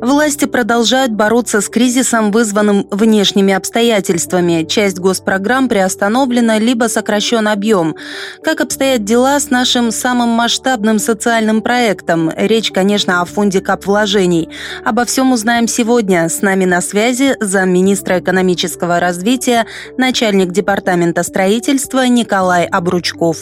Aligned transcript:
Власти 0.00 0.44
продолжают 0.44 1.12
бороться 1.12 1.60
с 1.60 1.68
кризисом, 1.68 2.30
вызванным 2.30 2.86
внешними 2.90 3.54
обстоятельствами. 3.54 4.64
Часть 4.64 4.98
госпрограмм 4.98 5.68
приостановлена, 5.68 6.58
либо 6.58 6.84
сокращен 6.84 7.48
объем. 7.48 7.94
Как 8.42 8.60
обстоят 8.60 9.04
дела 9.04 9.38
с 9.38 9.50
нашим 9.50 9.90
самым 9.90 10.30
масштабным 10.30 10.98
социальным 10.98 11.62
проектом? 11.62 12.30
Речь, 12.36 12.70
конечно, 12.70 13.22
о 13.22 13.24
фонде 13.24 13.60
капвложений. 13.60 14.50
Обо 14.84 15.04
всем 15.04 15.32
узнаем 15.32 15.68
сегодня. 15.68 16.28
С 16.28 16.42
нами 16.42 16.64
на 16.64 16.80
связи 16.80 17.36
замминистра 17.40 18.18
экономического 18.18 19.00
развития, 19.00 19.66
начальник 19.96 20.50
департамента 20.50 21.22
строительства 21.22 22.06
Николай 22.06 22.66
Обручков. 22.66 23.38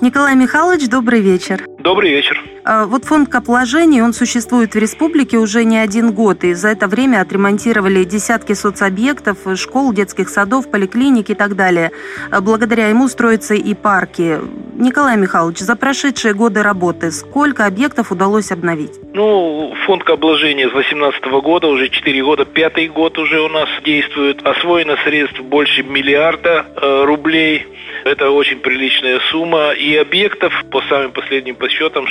Николай 0.00 0.36
Михайлович, 0.36 0.88
добрый 0.88 1.20
вечер. 1.20 1.66
Добрый 1.78 2.10
вечер. 2.12 2.42
А, 2.70 2.84
вот 2.84 3.06
фонд 3.06 3.30
капвложений, 3.30 4.02
он 4.02 4.12
существует 4.12 4.74
в 4.74 4.78
республике 4.78 5.38
уже 5.38 5.64
не 5.64 5.78
один 5.78 6.12
год, 6.12 6.44
и 6.44 6.52
за 6.52 6.68
это 6.68 6.86
время 6.86 7.22
отремонтировали 7.22 8.04
десятки 8.04 8.52
соцобъектов, 8.52 9.38
школ, 9.56 9.94
детских 9.94 10.28
садов, 10.28 10.70
поликлиник 10.70 11.30
и 11.30 11.34
так 11.34 11.56
далее. 11.56 11.92
А, 12.30 12.42
благодаря 12.42 12.88
ему 12.88 13.08
строятся 13.08 13.54
и 13.54 13.72
парки. 13.72 14.38
Николай 14.76 15.16
Михайлович, 15.16 15.60
за 15.60 15.76
прошедшие 15.76 16.34
годы 16.34 16.62
работы 16.62 17.10
сколько 17.10 17.64
объектов 17.64 18.12
удалось 18.12 18.52
обновить? 18.52 18.92
Ну, 19.14 19.74
фонд 19.86 20.04
капвложения 20.04 20.68
с 20.68 20.72
2018 20.72 21.24
года, 21.42 21.68
уже 21.68 21.88
4 21.88 22.22
года, 22.22 22.44
пятый 22.44 22.88
год 22.88 23.16
уже 23.18 23.40
у 23.40 23.48
нас 23.48 23.68
действует. 23.82 24.46
Освоено 24.46 24.96
средств 25.04 25.40
больше 25.40 25.82
миллиарда 25.84 26.66
э, 26.76 27.04
рублей. 27.06 27.66
Это 28.04 28.30
очень 28.30 28.58
приличная 28.58 29.20
сумма. 29.30 29.72
И 29.72 29.96
объектов, 29.96 30.52
по 30.70 30.82
самым 30.82 31.12
последним 31.12 31.56
подсчетам, 31.56 32.06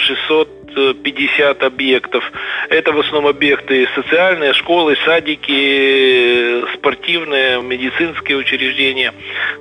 650 0.78 1.64
объектов. 1.64 2.24
Это 2.70 2.92
в 2.92 3.00
основном 3.00 3.28
объекты 3.28 3.88
социальные, 3.96 4.54
школы, 4.54 4.96
садики, 5.06 6.74
спортивные, 6.76 7.62
медицинские 7.62 8.38
учреждения. 8.38 9.14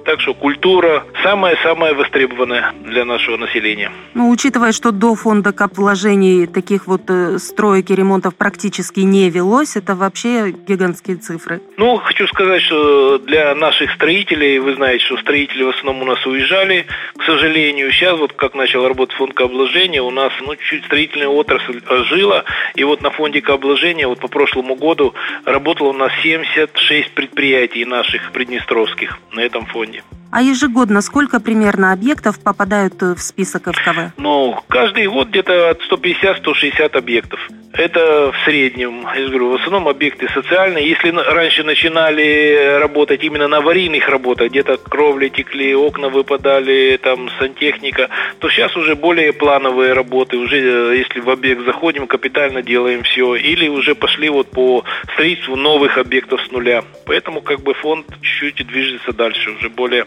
Так 0.04 0.20
что 0.20 0.34
культура 0.34 1.04
самая-самая 1.22 1.94
востребованная 1.94 2.72
для 2.84 3.04
нашего 3.04 3.36
населения. 3.36 3.90
Ну, 4.14 4.30
учитывая, 4.30 4.72
что 4.72 4.92
до 4.92 5.14
фонда 5.14 5.52
кап 5.52 5.76
вложений 5.76 6.46
таких 6.46 6.86
вот 6.86 7.02
э, 7.08 7.38
строек 7.38 7.90
и 7.90 7.94
ремонтов 7.94 8.34
практически 8.36 9.00
не 9.00 9.30
велось, 9.30 9.76
это 9.76 9.94
вообще 9.94 10.50
гигантские 10.50 11.16
цифры. 11.16 11.60
Ну, 11.76 11.96
хочу 11.98 12.26
сказать, 12.28 12.62
что 12.62 13.18
для 13.18 13.54
наших 13.54 13.92
строителей, 13.92 14.58
вы 14.58 14.74
знаете, 14.74 15.04
что 15.04 15.16
строители 15.18 15.62
в 15.62 15.70
основном 15.70 16.02
у 16.02 16.04
нас 16.04 16.24
уезжали, 16.26 16.86
к 17.16 17.22
сожалению. 17.24 17.90
Сейчас 17.92 18.18
вот 18.18 18.32
как 18.32 18.54
начал 18.54 18.86
работать 18.86 19.16
фонд 19.16 19.34
капвложения, 19.34 20.02
у 20.02 20.10
нас 20.10 20.32
ну, 20.44 20.54
чуть 20.56 20.75
строительная 20.84 21.28
отрасль 21.28 21.80
жила, 22.08 22.44
и 22.74 22.84
вот 22.84 23.02
на 23.02 23.10
фонде 23.10 23.40
капвложения 23.40 24.06
вот 24.06 24.20
по 24.20 24.28
прошлому 24.28 24.74
году 24.74 25.14
работало 25.44 25.88
у 25.88 25.92
нас 25.92 26.12
76 26.22 27.12
предприятий 27.12 27.84
наших 27.84 28.32
приднестровских 28.32 29.18
на 29.32 29.40
этом 29.40 29.66
фонде. 29.66 30.02
А 30.30 30.42
ежегодно 30.42 31.00
сколько 31.00 31.40
примерно 31.40 31.92
объектов 31.92 32.38
попадают 32.40 33.00
в 33.00 33.18
список 33.18 33.72
ФКВ? 33.72 34.12
Ну, 34.16 34.58
каждый 34.68 35.06
год 35.06 35.28
где-то 35.28 35.70
от 35.70 35.80
150-160 35.90 36.96
объектов. 36.96 37.40
Это 37.76 38.32
в 38.32 38.44
среднем, 38.46 39.06
я 39.14 39.28
говорю, 39.28 39.50
в 39.50 39.54
основном 39.56 39.86
объекты 39.86 40.28
социальные. 40.32 40.88
Если 40.88 41.10
раньше 41.10 41.62
начинали 41.62 42.78
работать 42.80 43.22
именно 43.22 43.48
на 43.48 43.58
аварийных 43.58 44.08
работах, 44.08 44.48
где-то 44.48 44.78
кровли 44.78 45.28
текли, 45.28 45.74
окна 45.74 46.08
выпадали, 46.08 46.98
там 47.02 47.28
сантехника, 47.38 48.08
то 48.38 48.48
сейчас 48.48 48.74
уже 48.76 48.94
более 48.94 49.34
плановые 49.34 49.92
работы. 49.92 50.38
Уже 50.38 50.56
э, 50.56 50.96
если 50.96 51.20
в 51.20 51.28
объект 51.28 51.66
заходим, 51.66 52.06
капитально 52.06 52.62
делаем 52.62 53.02
все. 53.02 53.34
Или 53.34 53.68
уже 53.68 53.94
пошли 53.94 54.30
вот 54.30 54.50
по 54.50 54.82
строительству 55.12 55.56
новых 55.56 55.98
объектов 55.98 56.40
с 56.46 56.50
нуля. 56.50 56.82
Поэтому 57.04 57.42
как 57.42 57.60
бы 57.60 57.74
фонд 57.74 58.06
чуть-чуть 58.22 58.66
движется 58.66 59.12
дальше, 59.12 59.50
уже 59.50 59.68
более 59.68 60.06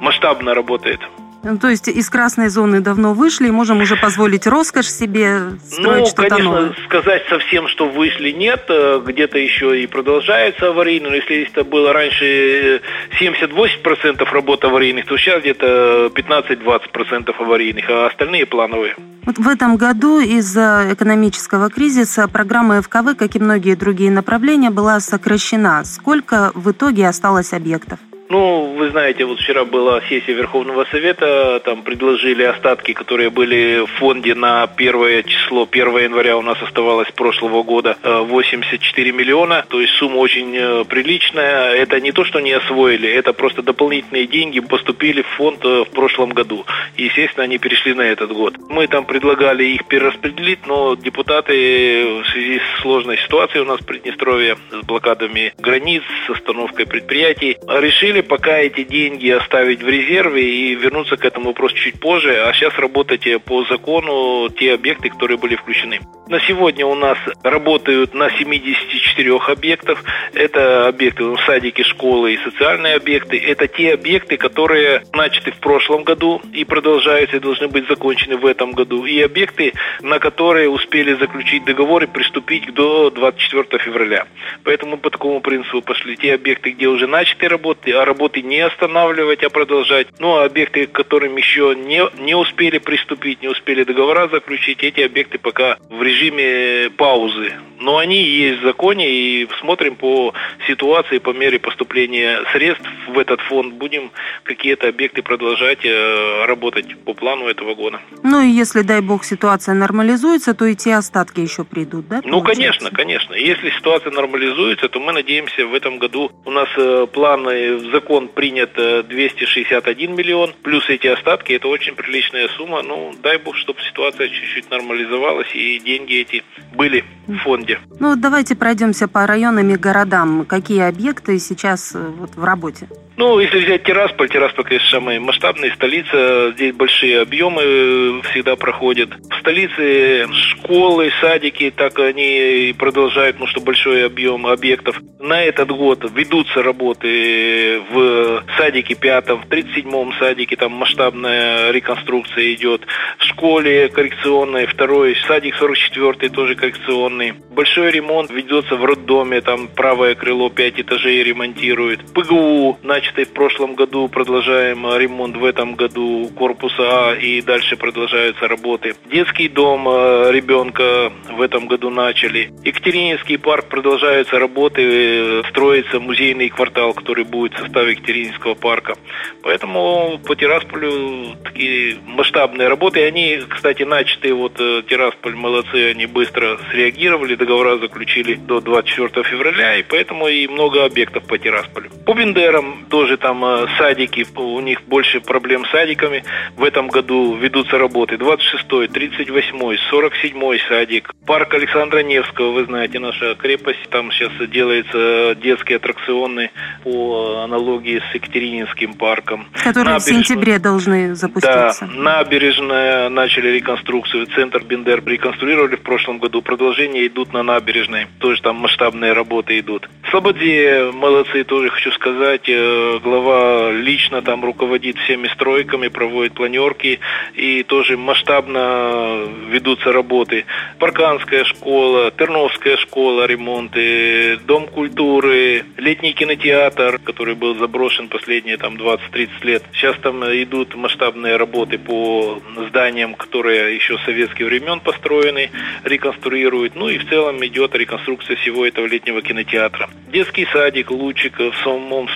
масштабно 0.00 0.54
работает. 0.54 1.00
Ну, 1.44 1.58
то 1.58 1.68
есть 1.68 1.88
из 1.88 2.08
красной 2.08 2.48
зоны 2.48 2.80
давно 2.80 3.12
вышли 3.12 3.48
и 3.48 3.50
можем 3.50 3.82
уже 3.82 3.96
позволить 3.96 4.46
роскошь 4.46 4.88
себе 4.88 5.50
строить 5.62 6.00
ну, 6.00 6.06
что-то 6.06 6.28
конечно, 6.30 6.52
новое. 6.52 6.74
сказать 6.86 7.22
совсем, 7.28 7.68
что 7.68 7.86
вышли, 7.86 8.30
нет. 8.30 8.64
Э, 8.68 9.02
где-то 9.04 9.38
еще 9.38 9.82
и 9.82 9.86
продолжается 9.86 10.68
аварийно. 10.68 11.10
Но 11.10 11.16
если 11.16 11.42
это 11.42 11.62
было 11.64 11.92
раньше 11.92 12.80
70-80% 13.20 14.24
работ 14.32 14.64
аварийных, 14.64 15.04
то 15.04 15.18
сейчас 15.18 15.42
где-то 15.42 16.10
15-20% 16.14 17.34
аварийных, 17.38 17.90
а 17.90 18.06
остальные 18.06 18.46
плановые. 18.46 18.96
Вот 19.26 19.36
в 19.36 19.46
этом 19.46 19.76
году 19.76 20.20
из-за 20.20 20.86
экономического 20.92 21.68
кризиса 21.68 22.26
программа 22.26 22.80
ФКВ, 22.80 23.16
как 23.18 23.36
и 23.36 23.38
многие 23.38 23.74
другие 23.74 24.10
направления, 24.10 24.70
была 24.70 24.98
сокращена. 25.00 25.84
Сколько 25.84 26.52
в 26.54 26.70
итоге 26.70 27.06
осталось 27.06 27.52
объектов? 27.52 27.98
Ну, 28.28 28.74
вы 28.74 28.90
знаете, 28.90 29.24
вот 29.26 29.38
вчера 29.38 29.64
была 29.64 30.00
сессия 30.08 30.32
Верховного 30.32 30.86
Совета, 30.90 31.60
там 31.64 31.82
предложили 31.82 32.42
остатки, 32.42 32.92
которые 32.92 33.28
были 33.28 33.84
в 33.84 33.90
фонде 33.98 34.34
на 34.34 34.66
первое 34.66 35.22
число, 35.22 35.68
1 35.70 35.98
января 35.98 36.38
у 36.38 36.42
нас 36.42 36.60
оставалось 36.62 37.10
прошлого 37.10 37.62
года 37.62 37.96
84 38.02 39.10
э, 39.10 39.12
миллиона, 39.12 39.64
то 39.68 39.80
есть 39.80 39.92
сумма 39.94 40.16
очень 40.16 40.56
э, 40.56 40.84
приличная. 40.84 41.74
Это 41.74 42.00
не 42.00 42.12
то, 42.12 42.24
что 42.24 42.40
не 42.40 42.52
освоили, 42.52 43.08
это 43.10 43.34
просто 43.34 43.62
дополнительные 43.62 44.26
деньги 44.26 44.60
поступили 44.60 45.22
в 45.22 45.28
фонд 45.36 45.64
э, 45.64 45.84
в 45.84 45.90
прошлом 45.90 46.30
году. 46.30 46.64
И, 46.96 47.04
естественно, 47.04 47.44
они 47.44 47.58
перешли 47.58 47.92
на 47.92 48.02
этот 48.02 48.32
год. 48.32 48.56
Мы 48.70 48.86
там 48.86 49.04
предлагали 49.04 49.64
их 49.64 49.86
перераспределить, 49.86 50.66
но 50.66 50.94
депутаты 50.94 52.22
в 52.22 52.26
связи 52.30 52.58
с 52.58 52.82
сложной 52.82 53.18
ситуацией 53.18 53.62
у 53.62 53.66
нас 53.66 53.80
в 53.80 53.86
Приднестровье, 53.86 54.56
с 54.70 54.86
блокадами 54.86 55.52
границ, 55.58 56.02
с 56.26 56.30
остановкой 56.30 56.86
предприятий, 56.86 57.58
решили 57.68 58.13
решили 58.14 58.20
пока 58.20 58.58
эти 58.58 58.84
деньги 58.84 59.28
оставить 59.30 59.82
в 59.82 59.88
резерве 59.88 60.42
и 60.42 60.74
вернуться 60.74 61.16
к 61.16 61.24
этому 61.24 61.48
вопросу 61.48 61.74
чуть 61.76 62.00
позже, 62.00 62.44
а 62.44 62.52
сейчас 62.52 62.74
работать 62.78 63.26
по 63.44 63.64
закону 63.64 64.48
те 64.50 64.74
объекты, 64.74 65.08
которые 65.10 65.38
были 65.38 65.56
включены. 65.56 66.00
На 66.26 66.40
сегодня 66.40 66.86
у 66.86 66.94
нас 66.94 67.18
работают 67.42 68.14
на 68.14 68.30
74 68.30 69.36
объектах. 69.36 70.02
Это 70.32 70.88
объекты 70.88 71.22
ну, 71.24 71.36
садики, 71.46 71.82
школы 71.82 72.32
и 72.32 72.38
социальные 72.38 72.96
объекты. 72.96 73.36
Это 73.36 73.68
те 73.68 73.92
объекты, 73.92 74.38
которые 74.38 75.02
начаты 75.12 75.52
в 75.52 75.56
прошлом 75.56 76.02
году 76.02 76.40
и 76.52 76.64
продолжаются 76.64 77.36
и 77.36 77.40
должны 77.40 77.68
быть 77.68 77.86
закончены 77.88 78.38
в 78.38 78.46
этом 78.46 78.72
году. 78.72 79.04
И 79.04 79.20
объекты, 79.20 79.74
на 80.00 80.18
которые 80.18 80.70
успели 80.70 81.12
заключить 81.14 81.64
договор 81.66 82.04
и 82.04 82.06
приступить 82.06 82.72
до 82.72 83.10
24 83.10 83.82
февраля. 83.82 84.26
Поэтому 84.64 84.96
по 84.96 85.10
такому 85.10 85.40
принципу 85.40 85.82
пошли 85.82 86.16
те 86.16 86.34
объекты, 86.34 86.70
где 86.70 86.86
уже 86.86 87.06
начаты 87.06 87.48
работы, 87.48 87.92
а 87.92 88.03
работы 88.04 88.42
не 88.42 88.60
останавливать, 88.60 89.42
а 89.42 89.50
продолжать. 89.50 90.08
Ну, 90.18 90.36
а 90.36 90.44
объекты, 90.44 90.86
к 90.86 90.92
которым 90.92 91.36
еще 91.36 91.74
не, 91.76 92.02
не 92.22 92.34
успели 92.34 92.78
приступить, 92.78 93.42
не 93.42 93.48
успели 93.48 93.84
договора 93.84 94.28
заключить, 94.28 94.82
эти 94.82 95.00
объекты 95.00 95.38
пока 95.38 95.78
в 95.88 96.02
режиме 96.02 96.90
паузы. 96.96 97.52
Но 97.80 97.98
они 97.98 98.22
есть 98.22 98.60
в 98.60 98.64
законе, 98.64 99.10
и 99.10 99.48
смотрим 99.60 99.96
по 99.96 100.32
ситуации, 100.66 101.18
по 101.18 101.30
мере 101.30 101.58
поступления 101.58 102.40
средств 102.52 102.88
в 103.08 103.18
этот 103.18 103.40
фонд, 103.42 103.74
будем 103.74 104.10
какие-то 104.44 104.88
объекты 104.88 105.22
продолжать 105.22 105.84
э, 105.84 106.44
работать 106.46 106.96
по 107.04 107.14
плану 107.14 107.46
этого 107.46 107.74
года. 107.74 108.00
Ну 108.22 108.40
и 108.40 108.48
если, 108.48 108.82
дай 108.82 109.00
бог, 109.00 109.24
ситуация 109.24 109.74
нормализуется, 109.74 110.54
то 110.54 110.64
и 110.64 110.74
те 110.74 110.94
остатки 110.94 111.40
еще 111.40 111.64
придут, 111.64 112.08
да? 112.08 112.22
Ну, 112.24 112.42
конечно, 112.42 112.90
конечно. 112.90 113.34
Если 113.34 113.70
ситуация 113.70 114.12
нормализуется, 114.12 114.88
то 114.88 115.00
мы 115.00 115.12
надеемся 115.12 115.66
в 115.66 115.74
этом 115.74 115.98
году 115.98 116.30
у 116.44 116.50
нас 116.50 116.68
э, 116.76 117.06
планы 117.12 117.76
в 117.76 117.93
закон 117.94 118.28
принят 118.28 118.74
261 118.74 120.10
э, 120.10 120.12
миллион, 120.12 120.52
плюс 120.62 120.88
эти 120.88 121.06
остатки, 121.06 121.52
это 121.52 121.68
очень 121.68 121.94
приличная 121.94 122.48
сумма. 122.56 122.82
Ну, 122.82 123.14
дай 123.22 123.38
бог, 123.38 123.56
чтобы 123.56 123.80
ситуация 123.82 124.28
чуть-чуть 124.28 124.70
нормализовалась 124.70 125.54
и 125.54 125.78
деньги 125.78 126.14
эти 126.14 126.42
были 126.74 127.04
в 127.26 127.36
фонде. 127.38 127.78
Ну, 128.00 128.16
давайте 128.16 128.56
пройдемся 128.56 129.06
по 129.06 129.26
районам 129.26 129.70
и 129.70 129.76
городам. 129.76 130.44
Какие 130.44 130.82
объекты 130.82 131.38
сейчас 131.38 131.94
э, 131.94 131.98
вот, 131.98 132.34
в 132.34 132.44
работе? 132.44 132.88
Ну, 133.16 133.38
если 133.38 133.58
взять 133.60 133.84
Тирасполь, 133.84 134.28
Тирасполь, 134.28 134.64
конечно, 134.64 134.90
самая 134.90 135.20
масштабная 135.20 135.72
столица, 135.74 136.52
здесь 136.52 136.74
большие 136.74 137.20
объемы 137.20 138.20
всегда 138.30 138.56
проходят. 138.56 139.10
В 139.30 139.38
столице 139.38 140.26
школы, 140.32 141.12
садики, 141.20 141.72
так 141.74 141.98
они 142.00 142.74
продолжают, 142.76 143.38
ну, 143.38 143.46
что 143.46 143.60
большой 143.60 144.04
объем 144.06 144.46
объектов. 144.46 145.00
На 145.20 145.42
этот 145.42 145.70
год 145.70 146.04
ведутся 146.14 146.62
работы 146.62 147.80
в 147.90 148.44
садике 148.58 148.94
пятом, 148.94 149.42
в 149.42 149.46
37-м 149.46 150.12
садике, 150.18 150.56
там 150.56 150.72
масштабная 150.72 151.70
реконструкция 151.70 152.52
идет. 152.52 152.82
В 153.18 153.24
школе 153.24 153.88
коррекционной, 153.88 154.66
второй, 154.66 155.16
садик 155.26 155.54
44 155.54 156.30
тоже 156.30 156.56
коррекционный. 156.56 157.32
Большой 157.50 157.92
ремонт 157.92 158.30
ведется 158.30 158.74
в 158.74 158.84
роддоме, 158.84 159.40
там 159.40 159.68
правое 159.68 160.14
крыло 160.14 160.50
5 160.50 160.80
этажей 160.80 161.22
ремонтируют. 161.22 162.12
ПГУ, 162.12 162.80
начатый 163.04 163.24
в 163.24 163.32
прошлом 163.34 163.74
году, 163.74 164.08
продолжаем 164.08 164.86
ремонт 164.96 165.36
в 165.36 165.44
этом 165.44 165.74
году 165.74 166.30
корпуса 166.34 167.10
А 167.10 167.14
и 167.14 167.42
дальше 167.42 167.76
продолжаются 167.76 168.48
работы. 168.48 168.94
Детский 169.10 169.48
дом 169.48 169.86
э, 169.86 170.30
ребенка 170.32 171.12
в 171.30 171.42
этом 171.42 171.66
году 171.66 171.90
начали. 171.90 172.50
Екатерининский 172.64 173.36
парк 173.38 173.66
продолжаются 173.66 174.38
работы, 174.38 174.82
э, 174.82 175.42
строится 175.50 176.00
музейный 176.00 176.48
квартал, 176.48 176.94
который 176.94 177.24
будет 177.24 177.52
в 177.52 177.58
составе 177.58 177.92
Екатерининского 177.92 178.54
парка. 178.54 178.94
Поэтому 179.42 180.18
по 180.26 180.34
Тирасполю 180.34 181.36
такие 181.44 181.98
масштабные 182.06 182.68
работы. 182.68 183.04
Они, 183.04 183.40
кстати, 183.46 183.82
начатые, 183.82 184.32
вот 184.32 184.58
э, 184.58 184.82
Тирасполь 184.88 185.34
молодцы, 185.34 185.90
они 185.90 186.06
быстро 186.06 186.58
среагировали, 186.70 187.34
договора 187.34 187.76
заключили 187.76 188.34
до 188.34 188.60
24 188.60 189.24
февраля, 189.24 189.76
и 189.76 189.82
поэтому 189.82 190.28
и 190.28 190.46
много 190.46 190.86
объектов 190.86 191.24
по 191.24 191.36
Тирасполю. 191.36 191.90
По 192.06 192.14
Бендерам 192.14 192.86
тоже 192.94 193.16
там 193.16 193.44
э, 193.44 193.66
садики, 193.76 194.24
у 194.36 194.60
них 194.60 194.82
больше 194.86 195.20
проблем 195.20 195.64
с 195.64 195.70
садиками. 195.72 196.22
В 196.56 196.62
этом 196.62 196.86
году 196.86 197.34
ведутся 197.34 197.76
работы 197.76 198.14
26-й, 198.14 198.86
38-й, 198.86 199.78
47-й 199.90 200.60
садик. 200.68 201.12
Парк 201.26 201.54
Александра 201.54 202.04
Невского, 202.04 202.52
вы 202.52 202.66
знаете, 202.66 203.00
наша 203.00 203.34
крепость, 203.34 203.90
там 203.90 204.12
сейчас 204.12 204.30
делается 204.48 205.34
детские 205.42 205.78
аттракционы 205.78 206.52
по 206.84 207.42
аналогии 207.42 208.00
с 208.12 208.14
Екатерининским 208.14 208.94
парком. 208.94 209.48
Которые 209.64 209.98
в 209.98 210.02
сентябре 210.02 210.60
должны 210.60 211.16
запуститься. 211.16 211.88
Да, 211.92 211.92
набережная 211.92 213.08
начали 213.08 213.48
реконструкцию, 213.48 214.26
центр 214.36 214.62
Бендер 214.62 215.02
реконструировали 215.04 215.74
в 215.74 215.82
прошлом 215.82 216.20
году, 216.20 216.42
продолжение 216.42 217.08
идут 217.08 217.32
на 217.32 217.42
набережной, 217.42 218.06
тоже 218.20 218.40
там 218.40 218.54
масштабные 218.54 219.14
работы 219.14 219.58
идут. 219.58 219.88
Слободе 220.10 220.92
молодцы, 220.92 221.42
тоже 221.42 221.70
хочу 221.70 221.90
сказать, 221.90 222.48
э, 222.48 222.83
глава 223.02 223.70
лично 223.72 224.22
там 224.22 224.44
руководит 224.44 224.96
всеми 224.98 225.28
стройками, 225.28 225.88
проводит 225.88 226.34
планерки 226.34 227.00
и 227.34 227.62
тоже 227.62 227.96
масштабно 227.96 229.26
ведутся 229.48 229.92
работы. 229.92 230.44
Парканская 230.78 231.44
школа, 231.44 232.10
Терновская 232.10 232.76
школа, 232.76 233.26
ремонты, 233.26 234.38
Дом 234.46 234.66
культуры, 234.66 235.64
летний 235.76 236.12
кинотеатр, 236.12 236.98
который 237.04 237.34
был 237.34 237.56
заброшен 237.56 238.08
последние 238.08 238.56
там 238.56 238.76
20-30 238.76 239.28
лет. 239.42 239.62
Сейчас 239.72 239.96
там 239.98 240.24
идут 240.24 240.74
масштабные 240.74 241.36
работы 241.36 241.78
по 241.78 242.40
зданиям, 242.68 243.14
которые 243.14 243.74
еще 243.74 243.98
советских 244.04 244.46
времен 244.46 244.80
построены, 244.80 245.50
реконструируют. 245.84 246.74
Ну 246.74 246.88
и 246.88 246.98
в 246.98 247.08
целом 247.08 247.44
идет 247.44 247.74
реконструкция 247.74 248.36
всего 248.36 248.66
этого 248.66 248.86
летнего 248.86 249.22
кинотеатра. 249.22 249.88
Детский 250.12 250.46
садик, 250.52 250.90
Лучик 250.90 251.38
в 251.38 251.54
самом 251.62 252.08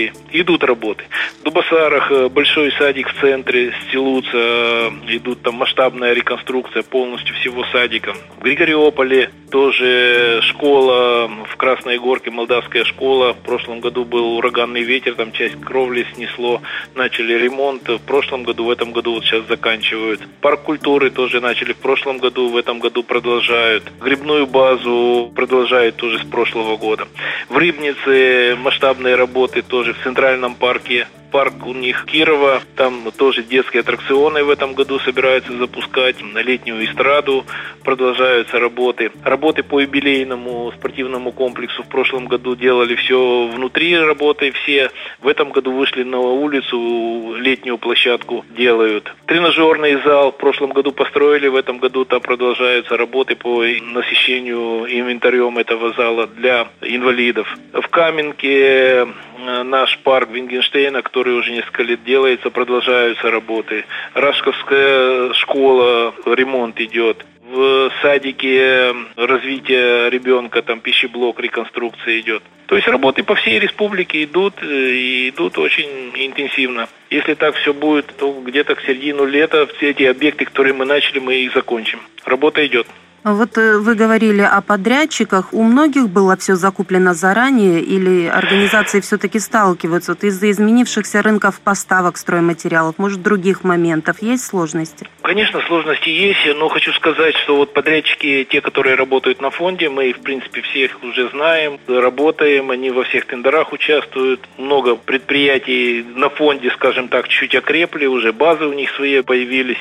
Слободзее. 0.00 0.12
Идут 0.32 0.64
работы. 0.64 1.04
В 1.40 1.42
Дубасарах 1.44 2.10
э, 2.10 2.28
большой 2.28 2.72
садик 2.72 3.08
в 3.08 3.20
центре, 3.20 3.72
стелутся, 3.88 4.30
э, 4.32 4.90
идут 5.08 5.42
там 5.42 5.56
масштабная 5.56 6.12
реконструкция 6.12 6.82
полностью 6.82 7.34
всего 7.36 7.64
садика. 7.72 8.14
В 8.38 8.42
Григориополе 8.42 9.30
тоже 9.50 10.40
школа 10.42 11.28
в 11.48 11.56
Красной 11.56 11.98
Горке, 11.98 12.30
молдавская 12.30 12.84
школа. 12.84 13.32
В 13.34 13.38
прошлом 13.38 13.80
году 13.80 14.04
был 14.04 14.36
ураганный 14.36 14.82
ветер, 14.82 15.14
там 15.14 15.32
часть 15.32 15.60
кровли 15.60 16.06
снесло. 16.14 16.62
Начали 16.94 17.34
ремонт 17.34 17.88
в 17.88 17.98
прошлом 17.98 18.44
году, 18.44 18.64
в 18.64 18.70
этом 18.70 18.92
году 18.92 19.14
вот 19.14 19.24
сейчас 19.24 19.46
заканчивают. 19.46 20.20
Парк 20.40 20.62
культуры 20.62 21.10
тоже 21.10 21.40
начали 21.40 21.72
в 21.72 21.78
прошлом 21.78 22.18
году, 22.18 22.48
в 22.48 22.56
этом 22.56 22.78
году 22.78 23.02
продолжают. 23.02 23.90
Грибную 24.00 24.46
базу 24.46 25.32
продолжают 25.34 25.96
тоже 25.96 26.20
с 26.20 26.24
прошлого 26.24 26.76
года. 26.76 27.08
В 27.48 27.56
Рыбнице 27.56 28.56
масштабные 28.56 29.16
работы 29.16 29.62
тоже 29.62 29.89
в 29.92 30.02
Центральном 30.02 30.54
парке 30.54 31.06
парк 31.30 31.66
у 31.66 31.72
них 31.72 32.04
Кирова. 32.06 32.60
Там 32.76 33.10
тоже 33.16 33.42
детские 33.42 33.80
аттракционы 33.80 34.44
в 34.44 34.50
этом 34.50 34.74
году 34.74 34.98
собираются 34.98 35.52
запускать. 35.56 36.16
На 36.22 36.38
летнюю 36.38 36.84
эстраду 36.84 37.44
продолжаются 37.84 38.58
работы. 38.58 39.10
Работы 39.24 39.62
по 39.62 39.80
юбилейному 39.80 40.72
спортивному 40.76 41.32
комплексу 41.32 41.82
в 41.82 41.86
прошлом 41.86 42.26
году 42.26 42.54
делали 42.56 42.94
все 42.96 43.46
внутри 43.46 43.96
работы 43.98 44.52
все. 44.52 44.90
В 45.20 45.28
этом 45.28 45.50
году 45.50 45.72
вышли 45.72 46.02
на 46.02 46.18
улицу, 46.18 47.34
летнюю 47.36 47.78
площадку 47.78 48.44
делают. 48.50 49.12
Тренажерный 49.26 50.00
зал 50.02 50.32
в 50.32 50.36
прошлом 50.36 50.72
году 50.72 50.92
построили, 50.92 51.48
в 51.48 51.56
этом 51.56 51.78
году 51.78 52.04
там 52.04 52.20
продолжаются 52.20 52.96
работы 52.96 53.36
по 53.36 53.62
насыщению 53.62 54.86
инвентарем 54.86 55.58
этого 55.58 55.92
зала 55.92 56.26
для 56.26 56.68
инвалидов. 56.80 57.56
В 57.72 57.88
Каменке 57.88 59.06
Э, 59.46 59.62
наш 59.62 59.98
парк 59.98 60.30
Вингенштейна, 60.30 61.02
который 61.20 61.34
уже 61.34 61.52
несколько 61.52 61.82
лет 61.82 62.02
делается, 62.02 62.48
продолжаются 62.48 63.30
работы. 63.30 63.84
Рашковская 64.14 65.34
школа, 65.34 66.14
ремонт 66.24 66.80
идет. 66.80 67.26
В 67.42 67.90
садике 68.00 68.94
развитие 69.16 70.08
ребенка, 70.08 70.62
там 70.62 70.80
пищеблок, 70.80 71.38
реконструкция 71.40 72.20
идет. 72.20 72.42
То 72.68 72.76
есть 72.76 72.88
работы 72.88 73.22
по 73.22 73.34
всей 73.34 73.58
республике 73.58 74.24
идут 74.24 74.54
э, 74.62 74.66
и 74.66 75.28
идут 75.28 75.58
очень 75.58 76.12
интенсивно. 76.14 76.88
Если 77.10 77.34
так 77.34 77.54
все 77.56 77.74
будет, 77.74 78.06
то 78.16 78.32
где-то 78.32 78.76
к 78.76 78.80
середину 78.80 79.26
лета 79.26 79.66
все 79.76 79.90
эти 79.90 80.04
объекты, 80.04 80.46
которые 80.46 80.72
мы 80.72 80.86
начали, 80.86 81.18
мы 81.18 81.34
их 81.34 81.52
закончим. 81.52 82.00
Работа 82.24 82.64
идет. 82.66 82.86
Вот 83.22 83.58
э, 83.58 83.76
вы 83.78 83.94
говорили 83.94 84.40
о 84.40 84.60
подрядчиках. 84.62 85.52
У 85.52 85.62
многих 85.62 86.08
было 86.08 86.36
все 86.36 86.56
закуплено 86.56 87.12
заранее 87.12 87.82
или 87.82 88.26
организации 88.26 89.00
все-таки 89.00 89.38
сталкиваются 89.38 90.12
вот 90.12 90.24
из-за 90.24 90.50
изменившихся 90.50 91.20
рынков 91.20 91.60
поставок 91.60 92.16
стройматериалов, 92.16 92.94
может, 92.98 93.22
других 93.22 93.62
моментов? 93.62 94.22
Есть 94.22 94.46
сложности? 94.46 95.06
Конечно, 95.22 95.60
сложности 95.66 96.08
есть, 96.08 96.46
но 96.56 96.68
хочу 96.68 96.92
сказать, 96.92 97.36
что 97.36 97.56
вот 97.56 97.74
подрядчики, 97.74 98.46
те, 98.48 98.62
которые 98.62 98.94
работают 98.94 99.42
на 99.42 99.50
фонде, 99.50 99.90
мы, 99.90 100.12
в 100.12 100.20
принципе, 100.22 100.62
всех 100.62 100.96
уже 101.04 101.28
знаем, 101.28 101.78
работаем, 101.86 102.70
они 102.70 102.90
во 102.90 103.04
всех 103.04 103.26
тендерах 103.26 103.72
участвуют. 103.72 104.40
Много 104.56 104.96
предприятий 104.96 106.02
на 106.16 106.30
фонде, 106.30 106.70
скажем 106.70 107.08
так, 107.08 107.28
чуть 107.28 107.54
окрепли, 107.54 108.06
уже 108.06 108.32
базы 108.32 108.64
у 108.64 108.72
них 108.72 108.90
свои 108.94 109.20
появились. 109.20 109.78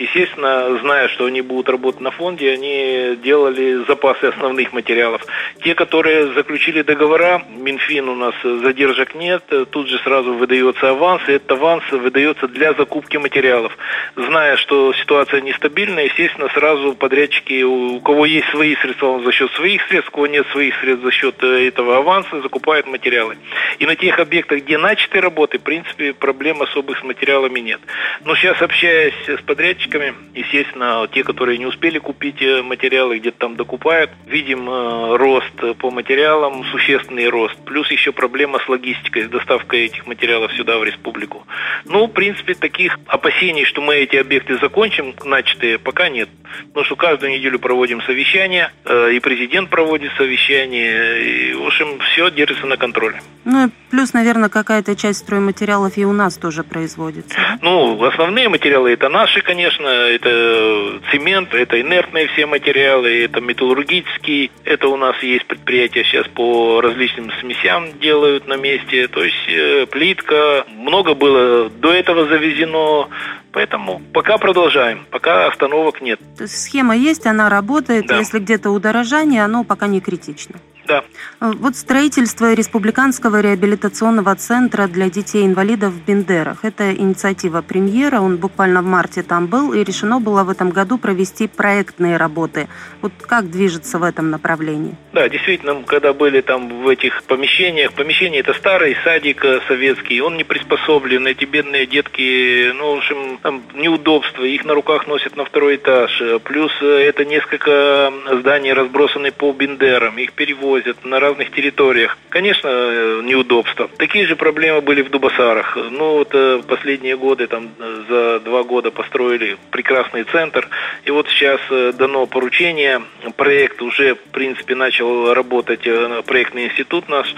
Естественно, 0.00 0.76
зная, 0.78 1.06
что 1.08 1.26
они 1.26 1.40
будут 1.40 1.68
работать 1.68 2.00
на 2.00 2.10
фонде, 2.10 2.50
они 2.50 3.16
делали 3.22 3.84
запасы 3.86 4.24
основных 4.24 4.72
материалов. 4.72 5.24
Те, 5.62 5.76
которые 5.76 6.32
заключили 6.32 6.82
договора, 6.82 7.42
Минфин 7.48 8.08
у 8.08 8.16
нас 8.16 8.34
задержек 8.42 9.14
нет, 9.14 9.44
тут 9.70 9.88
же 9.88 9.98
сразу 10.00 10.34
выдается 10.34 10.90
аванс, 10.90 11.22
и 11.28 11.32
этот 11.32 11.52
аванс 11.52 11.84
выдается 11.92 12.48
для 12.48 12.72
закупки 12.72 13.18
материалов. 13.18 13.76
Зная, 14.16 14.56
что 14.56 14.79
ситуация 15.00 15.40
нестабильная, 15.40 16.04
естественно, 16.04 16.48
сразу 16.54 16.94
подрядчики, 16.94 17.62
у 17.62 18.00
кого 18.00 18.26
есть 18.26 18.48
свои 18.50 18.76
средства, 18.76 19.06
он 19.06 19.24
за 19.24 19.32
счет 19.32 19.50
своих 19.52 19.82
средств, 19.88 20.10
у 20.10 20.12
кого 20.12 20.26
нет 20.26 20.46
своих 20.48 20.74
средств 20.80 21.04
за 21.04 21.10
счет 21.10 21.36
э, 21.42 21.68
этого 21.68 21.98
аванса, 21.98 22.40
закупают 22.40 22.86
материалы. 22.86 23.36
И 23.78 23.86
на 23.86 23.96
тех 23.96 24.18
объектах, 24.18 24.60
где 24.60 24.78
начаты 24.78 25.20
работы, 25.20 25.58
в 25.58 25.62
принципе, 25.62 26.12
проблем 26.12 26.62
особых 26.62 26.98
с 26.98 27.02
материалами 27.02 27.60
нет. 27.60 27.80
Но 28.24 28.34
сейчас, 28.34 28.60
общаясь 28.62 29.14
с 29.26 29.40
подрядчиками, 29.42 30.14
естественно, 30.34 31.08
те, 31.12 31.24
которые 31.24 31.58
не 31.58 31.66
успели 31.66 31.98
купить 31.98 32.42
э, 32.42 32.62
материалы 32.62 33.18
где-то 33.18 33.38
там 33.38 33.56
докупают. 33.56 34.10
Видим 34.26 34.68
э, 34.68 35.16
рост 35.16 35.78
по 35.78 35.90
материалам, 35.90 36.64
существенный 36.72 37.28
рост. 37.28 37.56
Плюс 37.64 37.90
еще 37.90 38.12
проблема 38.12 38.58
с 38.58 38.68
логистикой, 38.68 39.24
с 39.24 39.28
доставкой 39.28 39.86
этих 39.86 40.06
материалов 40.06 40.52
сюда, 40.52 40.78
в 40.78 40.84
республику. 40.84 41.46
Ну, 41.84 42.06
в 42.06 42.12
принципе, 42.12 42.54
таких 42.54 42.98
опасений, 43.06 43.64
что 43.64 43.80
мы 43.80 43.96
эти 43.96 44.16
объекты 44.16 44.58
закончим, 44.70 45.14
начатые, 45.24 45.78
пока 45.78 46.08
нет. 46.08 46.28
потому 46.68 46.84
что 46.84 46.96
каждую 46.96 47.32
неделю 47.32 47.58
проводим 47.58 48.00
совещания, 48.02 48.72
э, 48.84 49.12
и 49.12 49.20
президент 49.20 49.68
проводит 49.68 50.12
совещания, 50.16 51.16
и, 51.18 51.54
в 51.54 51.66
общем, 51.66 51.98
все 51.98 52.30
держится 52.30 52.66
на 52.66 52.76
контроле. 52.76 53.20
Ну 53.44 53.66
и 53.66 53.70
плюс, 53.90 54.12
наверное, 54.12 54.48
какая-то 54.48 54.94
часть 54.96 55.20
стройматериалов 55.20 55.96
и 55.96 56.04
у 56.04 56.12
нас 56.12 56.36
тоже 56.36 56.62
производится. 56.62 57.36
Ну, 57.62 58.02
основные 58.04 58.48
материалы 58.48 58.92
это 58.92 59.08
наши, 59.08 59.40
конечно, 59.40 59.86
это 59.86 61.00
цемент, 61.10 61.54
это 61.54 61.80
инертные 61.80 62.28
все 62.28 62.46
материалы, 62.46 63.24
это 63.24 63.40
металлургический, 63.40 64.50
это 64.64 64.88
у 64.88 64.96
нас 64.96 65.20
есть 65.22 65.46
предприятия 65.46 66.04
сейчас 66.04 66.26
по 66.28 66.80
различным 66.80 67.30
смесям 67.40 67.98
делают 68.00 68.46
на 68.46 68.56
месте, 68.56 69.08
то 69.08 69.22
есть 69.24 69.48
э, 69.48 69.86
плитка, 69.86 70.64
много 70.68 71.14
было 71.14 71.68
до 71.70 71.92
этого 71.92 72.26
завезено, 72.26 73.08
Поэтому 73.52 74.00
пока 74.14 74.38
продолжаем, 74.38 75.06
пока 75.10 75.48
остановок 75.48 76.00
нет. 76.00 76.20
То 76.36 76.44
есть 76.44 76.56
схема 76.62 76.96
есть, 76.96 77.26
она 77.26 77.48
работает, 77.48 78.06
Да. 78.06 78.18
если 78.18 78.38
где-то 78.38 78.70
удорожание, 78.70 79.44
оно 79.44 79.64
пока 79.64 79.86
не 79.88 80.00
критично. 80.00 80.56
Да. 80.90 81.04
Э, 81.40 81.52
Вот 81.54 81.76
строительство 81.76 82.52
республиканского 82.52 83.40
реабилитационного 83.40 84.34
центра 84.34 84.88
для 84.88 85.08
детей-инвалидов 85.08 85.92
в 85.92 86.04
Бендерах. 86.04 86.64
Это 86.64 86.92
инициатива 86.92 87.62
премьера, 87.62 88.20
он 88.20 88.38
буквально 88.38 88.82
в 88.82 88.86
марте 88.86 89.22
там 89.22 89.46
был, 89.46 89.72
и 89.72 89.84
решено 89.84 90.18
было 90.18 90.42
в 90.42 90.50
этом 90.50 90.70
году 90.70 90.98
провести 90.98 91.46
проектные 91.46 92.16
работы. 92.16 92.66
Вот 93.02 93.12
как 93.20 93.50
движется 93.50 93.98
в 93.98 94.02
этом 94.02 94.30
направлении? 94.30 94.96
Да, 95.12 95.28
действительно, 95.28 95.80
когда 95.86 96.12
были 96.12 96.40
там 96.40 96.82
в 96.82 96.88
этих 96.88 97.22
помещениях, 97.22 97.92
помещение 97.92 98.40
это 98.40 98.52
старый 98.54 98.96
садик 99.04 99.44
э, 99.44 99.60
советский, 99.68 100.20
он 100.20 100.36
не 100.36 100.44
приспособлен, 100.44 101.24
эти 101.28 101.44
бедные 101.44 101.86
детки, 101.86 102.72
ну, 102.72 102.96
в 102.96 102.98
общем, 102.98 103.38
там 103.42 103.62
неудобства, 103.74 104.42
их 104.42 104.64
на 104.64 104.74
руках 104.74 105.06
носят 105.06 105.36
на 105.36 105.44
второй 105.44 105.76
этаж, 105.76 106.20
э, 106.20 106.40
плюс 106.42 106.72
это 106.82 107.24
несколько 107.24 108.12
зданий 108.40 108.72
разбросаны 108.72 109.30
по 109.30 109.52
Бендерам, 109.52 110.18
их 110.18 110.32
перевозят 110.32 110.79
на 111.04 111.20
разных 111.20 111.50
территориях. 111.52 112.16
Конечно, 112.28 112.68
э, 112.68 113.20
неудобства. 113.24 113.88
Такие 113.98 114.26
же 114.26 114.36
проблемы 114.36 114.80
были 114.80 115.02
в 115.02 115.10
Дубасарах. 115.10 115.76
Ну, 115.76 116.12
вот 116.18 116.30
э, 116.32 116.62
последние 116.66 117.16
годы, 117.16 117.46
там, 117.46 117.70
э, 117.78 118.02
за 118.08 118.40
два 118.40 118.62
года 118.62 118.90
построили 118.90 119.56
прекрасный 119.70 120.24
центр, 120.24 120.68
и 121.04 121.10
вот 121.10 121.28
сейчас 121.28 121.60
дано 121.96 122.26
поручение, 122.26 123.02
проект 123.36 123.82
уже, 123.82 124.14
в 124.14 124.30
принципе, 124.32 124.74
начал 124.74 125.34
работать, 125.34 125.86
проектный 126.26 126.66
институт 126.66 127.08
наш, 127.08 127.34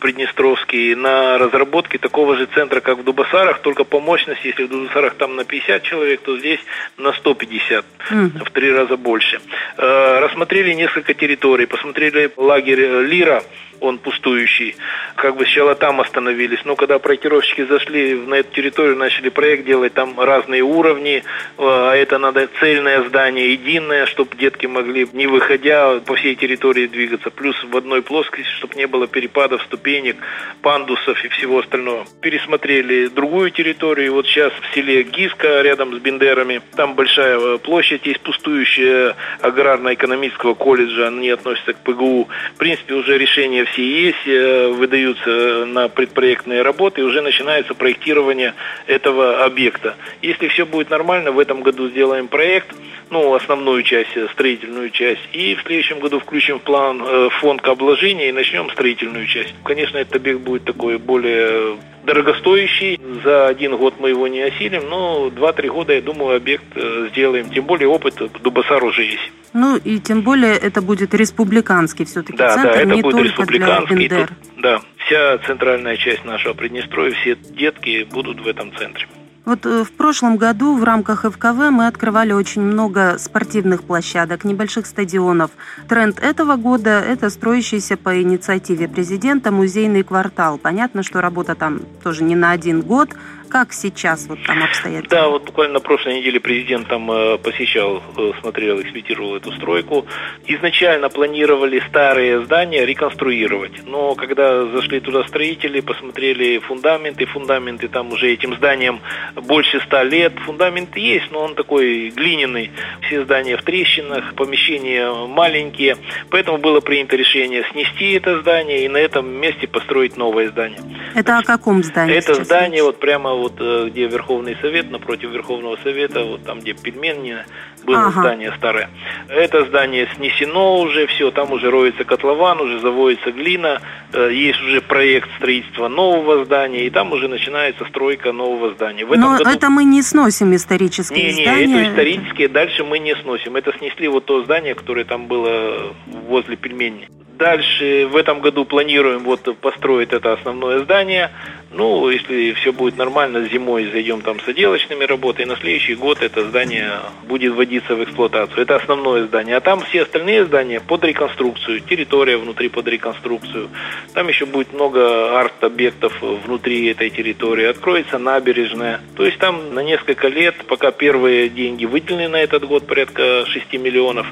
Приднестровский, 0.00 0.94
на 0.94 1.38
разработке 1.38 1.98
такого 1.98 2.36
же 2.36 2.46
центра, 2.46 2.80
как 2.80 2.98
в 2.98 3.04
Дубасарах, 3.04 3.60
только 3.60 3.84
по 3.84 4.00
мощности, 4.00 4.48
если 4.48 4.64
в 4.64 4.68
Дубасарах 4.68 5.14
там 5.14 5.36
на 5.36 5.44
50 5.44 5.82
человек, 5.82 6.20
то 6.22 6.38
здесь 6.38 6.60
на 6.98 7.12
150, 7.12 7.84
Мгм. 8.10 8.44
в 8.44 8.50
три 8.50 8.70
раза 8.72 8.96
больше. 8.96 9.40
Рассмотрели 9.76 10.72
несколько 10.74 11.14
территорий, 11.14 11.66
посмотрели 11.66 12.30
лагерь 12.36 12.83
Лира, 12.84 13.42
он 13.80 13.98
пустующий. 13.98 14.76
Как 15.16 15.36
бы 15.36 15.44
сначала 15.44 15.74
там 15.74 16.00
остановились, 16.00 16.64
но 16.64 16.76
когда 16.76 16.98
проектировщики 16.98 17.64
зашли 17.64 18.14
на 18.14 18.34
эту 18.34 18.54
территорию, 18.54 18.96
начали 18.96 19.28
проект 19.28 19.64
делать, 19.64 19.94
там 19.94 20.18
разные 20.18 20.62
уровни, 20.62 21.16
э, 21.16 21.22
а 21.58 21.94
это 21.94 22.18
надо 22.18 22.48
цельное 22.60 23.02
здание, 23.04 23.52
единое, 23.52 24.06
чтобы 24.06 24.36
детки 24.36 24.66
могли, 24.66 25.06
не 25.12 25.26
выходя, 25.26 26.00
по 26.00 26.14
всей 26.14 26.34
территории 26.34 26.86
двигаться, 26.86 27.30
плюс 27.30 27.56
в 27.64 27.76
одной 27.76 28.02
плоскости, 28.02 28.50
чтобы 28.58 28.74
не 28.76 28.86
было 28.86 29.06
перепадов, 29.06 29.62
ступенек, 29.62 30.16
пандусов 30.62 31.24
и 31.24 31.28
всего 31.28 31.58
остального. 31.58 32.06
Пересмотрели 32.20 33.06
другую 33.06 33.50
территорию, 33.50 34.14
вот 34.14 34.26
сейчас 34.26 34.52
в 34.52 34.74
селе 34.74 35.02
Гиска, 35.02 35.62
рядом 35.62 35.94
с 35.94 35.98
Бендерами, 35.98 36.62
там 36.76 36.94
большая 36.94 37.38
э, 37.38 37.58
площадь 37.58 38.06
есть 38.06 38.20
пустующая 38.20 39.14
аграрно-экономического 39.40 40.54
колледжа, 40.54 41.08
они 41.08 41.30
относятся 41.30 41.74
к 41.74 41.78
ПГУ. 41.78 42.28
В 42.54 42.58
принципе, 42.58 42.94
уже 42.94 43.18
решения 43.18 43.64
все 43.64 43.73
есть, 43.82 44.26
э, 44.26 44.68
выдаются 44.68 45.64
на 45.66 45.88
предпроектные 45.88 46.62
работы, 46.62 47.00
и 47.00 47.04
уже 47.04 47.20
начинается 47.22 47.74
проектирование 47.74 48.54
этого 48.86 49.44
объекта. 49.44 49.96
Если 50.22 50.48
все 50.48 50.66
будет 50.66 50.90
нормально, 50.90 51.32
в 51.32 51.38
этом 51.38 51.62
году 51.62 51.88
сделаем 51.88 52.28
проект, 52.28 52.74
ну, 53.10 53.34
основную 53.34 53.82
часть, 53.82 54.16
э, 54.16 54.28
строительную 54.32 54.90
часть, 54.90 55.22
и 55.32 55.54
в 55.54 55.62
следующем 55.62 56.00
году 56.00 56.18
включим 56.18 56.58
в 56.58 56.62
план 56.62 57.02
э, 57.04 57.28
фонд 57.40 57.62
к 57.62 57.68
обложению 57.68 58.28
и 58.28 58.32
начнем 58.32 58.70
строительную 58.70 59.26
часть. 59.26 59.54
Конечно, 59.64 59.98
этот 59.98 60.16
объект 60.16 60.40
будет 60.40 60.64
такой 60.64 60.98
более 60.98 61.76
дорогостоящий. 62.04 63.00
За 63.24 63.46
один 63.48 63.76
год 63.76 63.94
мы 63.98 64.10
его 64.10 64.28
не 64.28 64.42
осилим, 64.42 64.88
но 64.88 65.28
2-3 65.28 65.68
года, 65.68 65.92
я 65.94 66.02
думаю, 66.02 66.36
объект 66.36 66.64
э, 66.74 67.08
сделаем. 67.12 67.50
Тем 67.50 67.64
более 67.64 67.88
опыт 67.88 68.14
Дубасар 68.42 68.82
уже 68.84 69.02
есть. 69.02 69.32
Ну 69.52 69.76
и 69.76 69.98
тем 70.00 70.22
более 70.22 70.54
это 70.54 70.82
будет 70.82 71.14
республиканский 71.14 72.04
все-таки 72.04 72.36
Да, 72.36 72.54
центр, 72.54 72.72
да, 72.72 72.80
это 72.80 72.94
не 72.94 73.02
будет 73.02 73.12
только 73.12 73.28
республиканский. 73.28 74.08
для. 74.08 74.26
Тут, 74.26 74.36
да, 74.56 74.80
вся 75.06 75.38
центральная 75.38 75.96
часть 75.96 76.24
нашего 76.24 76.54
Приднестровья, 76.54 77.14
все 77.14 77.36
детки 77.36 78.06
будут 78.10 78.40
в 78.40 78.48
этом 78.48 78.74
центре. 78.76 79.06
Вот 79.44 79.66
э, 79.66 79.84
в 79.84 79.92
прошлом 79.92 80.38
году 80.38 80.74
в 80.74 80.84
рамках 80.84 81.24
ФКВ 81.30 81.70
мы 81.70 81.86
открывали 81.86 82.32
очень 82.32 82.62
много 82.62 83.16
спортивных 83.18 83.82
площадок, 83.82 84.44
небольших 84.44 84.86
стадионов. 84.86 85.50
Тренд 85.86 86.18
этого 86.18 86.56
года– 86.56 87.00
это 87.06 87.28
строящийся 87.28 87.98
по 87.98 88.22
инициативе 88.22 88.88
президента 88.88 89.50
музейный 89.50 90.02
квартал. 90.02 90.56
Понятно, 90.56 91.02
что 91.02 91.20
работа 91.20 91.54
там 91.54 91.80
тоже 92.02 92.24
не 92.24 92.36
на 92.36 92.52
один 92.52 92.80
год. 92.80 93.10
Как 93.54 93.72
сейчас 93.72 94.26
вот 94.26 94.40
там 94.44 94.64
обстоят? 94.64 95.06
Да, 95.06 95.28
вот 95.28 95.44
буквально 95.44 95.74
на 95.74 95.80
прошлой 95.80 96.18
неделе 96.18 96.40
президент 96.40 96.88
там 96.88 97.08
э, 97.08 97.38
посещал, 97.38 98.02
э, 98.16 98.32
смотрел, 98.40 98.80
экспедировал 98.82 99.36
эту 99.36 99.52
стройку. 99.52 100.06
Изначально 100.48 101.08
планировали 101.08 101.80
старые 101.88 102.44
здания 102.44 102.84
реконструировать, 102.84 103.86
но 103.86 104.16
когда 104.16 104.66
зашли 104.66 104.98
туда 104.98 105.22
строители, 105.28 105.78
посмотрели 105.78 106.58
фундаменты, 106.58 107.26
фундаменты 107.26 107.86
там 107.86 108.10
уже 108.10 108.32
этим 108.32 108.56
зданиям 108.56 109.00
больше 109.36 109.78
ста 109.86 110.02
лет, 110.02 110.32
фундамент 110.44 110.96
есть, 110.96 111.30
но 111.30 111.38
он 111.44 111.54
такой 111.54 112.10
глиняный, 112.10 112.72
все 113.02 113.22
здания 113.22 113.56
в 113.56 113.62
трещинах, 113.62 114.34
помещения 114.34 115.08
маленькие, 115.28 115.96
поэтому 116.28 116.58
было 116.58 116.80
принято 116.80 117.14
решение 117.14 117.64
снести 117.70 118.14
это 118.14 118.40
здание 118.40 118.84
и 118.84 118.88
на 118.88 118.96
этом 118.96 119.28
месте 119.28 119.68
построить 119.68 120.16
новое 120.16 120.48
здание. 120.48 120.80
Это 121.14 121.38
о 121.38 121.44
каком 121.44 121.84
здании 121.84 122.16
Это 122.16 122.42
здание 122.42 122.78
речь? 122.78 122.82
вот 122.82 122.98
прямо 122.98 123.43
вот 123.44 123.54
э, 123.60 123.88
где 123.90 124.06
Верховный 124.06 124.56
Совет, 124.62 124.90
напротив 124.90 125.30
Верховного 125.30 125.76
Совета, 125.82 126.24
вот 126.24 126.44
там 126.44 126.60
где 126.60 126.72
пельмени 126.72 127.36
было 127.84 127.98
Ага. 128.06 128.20
здание 128.22 128.52
старое. 128.56 128.88
Это 129.28 129.64
здание 129.66 130.08
снесено 130.16 130.80
уже, 130.80 131.06
все, 131.06 131.30
там 131.30 131.52
уже 131.52 131.70
роется 131.70 132.04
котлован, 132.04 132.60
уже 132.60 132.78
заводится 132.80 133.30
глина, 133.32 133.80
э, 134.12 134.30
есть 134.32 134.60
уже 134.62 134.80
проект 134.80 135.28
строительства 135.36 135.88
нового 135.88 136.44
здания, 136.46 136.86
и 136.86 136.90
там 136.90 137.12
уже 137.12 137.28
начинается 137.28 137.84
стройка 137.84 138.32
нового 138.32 138.72
здания. 138.74 139.04
В 139.04 139.12
этом 139.12 139.20
Но 139.32 139.38
году- 139.38 139.50
это 139.50 139.68
мы 139.68 139.84
не 139.84 140.00
сносим 140.02 140.54
исторические 140.54 141.32
не, 141.32 141.34
не, 141.34 141.42
здания. 141.44 141.80
это 141.82 141.90
исторические, 141.90 142.48
дальше 142.48 142.84
мы 142.84 142.98
не 142.98 143.14
сносим. 143.16 143.56
Это 143.56 143.72
снесли 143.78 144.08
вот 144.08 144.24
то 144.24 144.42
здание, 144.44 144.74
которое 144.74 145.04
там 145.04 145.26
было 145.26 145.94
возле 146.06 146.56
пельмени. 146.56 147.08
Дальше 147.38 148.06
в 148.06 148.16
этом 148.16 148.40
году 148.40 148.64
планируем 148.64 149.24
вот 149.24 149.56
построить 149.58 150.12
это 150.12 150.34
основное 150.34 150.78
здание. 150.80 151.30
Ну, 151.72 152.08
если 152.08 152.52
все 152.52 152.72
будет 152.72 152.96
нормально, 152.96 153.48
зимой 153.48 153.90
зайдем 153.90 154.20
там 154.20 154.38
с 154.38 154.46
отделочными 154.46 155.02
работами, 155.02 155.46
на 155.46 155.56
следующий 155.56 155.96
год 155.96 156.22
это 156.22 156.44
здание 156.44 157.00
будет 157.26 157.52
вводиться 157.54 157.96
в 157.96 158.04
эксплуатацию. 158.04 158.62
Это 158.62 158.76
основное 158.76 159.26
здание. 159.26 159.56
А 159.56 159.60
там 159.60 159.80
все 159.80 160.02
остальные 160.02 160.44
здания 160.44 160.78
под 160.78 161.02
реконструкцию, 161.04 161.80
территория 161.80 162.36
внутри 162.36 162.68
под 162.68 162.86
реконструкцию. 162.86 163.68
Там 164.12 164.28
еще 164.28 164.46
будет 164.46 164.72
много 164.72 165.36
арт-объектов 165.40 166.16
внутри 166.22 166.86
этой 166.86 167.10
территории. 167.10 167.64
Откроется 167.64 168.18
набережная. 168.18 169.00
То 169.16 169.24
есть 169.24 169.38
там 169.38 169.74
на 169.74 169.80
несколько 169.80 170.28
лет, 170.28 170.54
пока 170.68 170.92
первые 170.92 171.48
деньги 171.48 171.84
выделены 171.84 172.28
на 172.28 172.36
этот 172.36 172.64
год, 172.64 172.86
порядка 172.86 173.44
6 173.46 173.72
миллионов, 173.72 174.28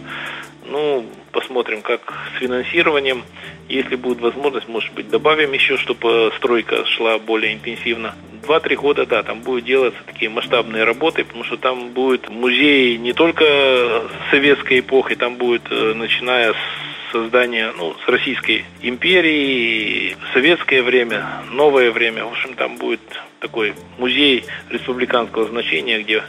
ну, 0.64 1.06
посмотрим, 1.32 1.82
как 1.82 2.00
с 2.34 2.40
финансированием. 2.40 3.24
Если 3.68 3.96
будет 3.96 4.20
возможность, 4.20 4.68
может 4.68 4.92
быть, 4.92 5.08
добавим 5.08 5.52
еще, 5.52 5.76
чтобы 5.76 6.32
стройка 6.36 6.84
шла 6.86 7.18
более 7.18 7.54
интенсивно. 7.54 8.14
Два-три 8.44 8.76
года, 8.76 9.06
да, 9.06 9.22
там 9.22 9.40
будут 9.40 9.64
делаться 9.64 10.00
такие 10.04 10.30
масштабные 10.30 10.84
работы, 10.84 11.24
потому 11.24 11.44
что 11.44 11.56
там 11.56 11.90
будет 11.90 12.28
музей 12.28 12.98
не 12.98 13.12
только 13.12 14.02
советской 14.30 14.80
эпохи, 14.80 15.14
там 15.14 15.36
будет, 15.36 15.62
э, 15.70 15.94
начиная 15.94 16.52
с 16.52 17.12
создания, 17.12 17.72
ну, 17.76 17.94
с 18.04 18.08
Российской 18.08 18.64
империи, 18.80 20.16
советское 20.32 20.82
время, 20.82 21.44
новое 21.52 21.92
время. 21.92 22.24
В 22.24 22.32
общем, 22.32 22.54
там 22.54 22.78
будет 22.78 23.00
такой 23.42 23.74
музей 23.98 24.46
республиканского 24.70 25.46
значения, 25.48 26.02
где 26.02 26.22